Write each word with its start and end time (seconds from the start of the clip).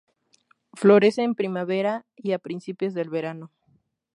Florece 0.73 1.21
en 1.21 1.35
primavera 1.35 2.07
y 2.15 2.31
a 2.31 2.39
principios 2.39 2.95
del 2.95 3.11
verano. 3.11 3.51